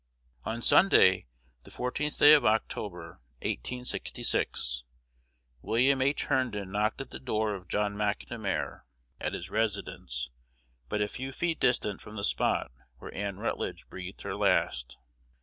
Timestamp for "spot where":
12.23-13.13